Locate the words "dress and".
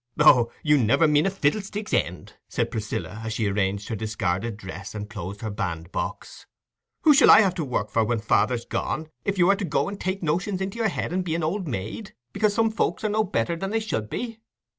4.57-5.07